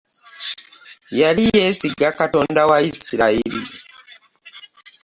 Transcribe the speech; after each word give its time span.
Yali 1.19 1.43
yesiga 1.57 2.09
Katonda 2.19 2.61
wa 2.69 2.77
Yisirayari. 2.85 3.61